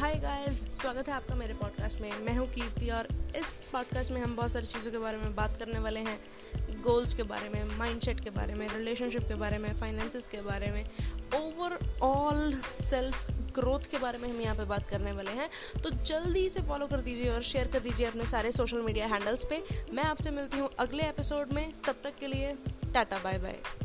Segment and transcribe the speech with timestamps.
[0.00, 4.52] स्वागत है आपका मेरे पॉडकास्ट में। मैं हूँ कीर्ति और इस पॉडकास्ट में हम बहुत
[4.52, 8.30] सारी चीज़ों के बारे में बात करने वाले हैं। गोल्स के बारे में माइंडसेट के
[8.30, 10.84] बारे में रिलेशनशिप के बारे में फाइनेंसिस के बारे में
[11.34, 15.50] ओवरऑल सेल्फ ग्रोथ के बारे में हम यहाँ पे बात करने वाले हैं।
[15.82, 19.44] तो जल्दी से फॉलो कर दीजिए और शेयर कर दीजिए अपने सारे सोशल मीडिया हैंडल्स
[19.44, 19.62] पे।
[19.92, 22.56] मैं आपसे मिलती हूँ अगले एपिसोड में। तब तक के लिए
[22.94, 23.79] टाटा बाय बाय